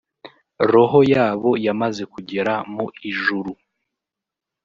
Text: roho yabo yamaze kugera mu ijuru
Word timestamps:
roho 0.71 0.99
yabo 1.13 1.51
yamaze 1.65 2.03
kugera 2.13 2.53
mu 2.73 2.85
ijuru 3.09 3.51